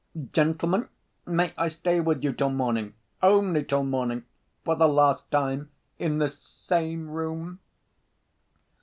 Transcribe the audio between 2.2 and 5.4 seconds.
you till morning? Only till morning, for the last